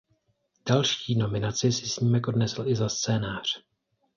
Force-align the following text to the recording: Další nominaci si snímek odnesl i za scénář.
Další 0.69 1.15
nominaci 1.17 1.71
si 1.71 1.87
snímek 1.89 2.27
odnesl 2.27 2.63
i 2.67 2.75
za 2.75 2.89
scénář. 2.89 3.47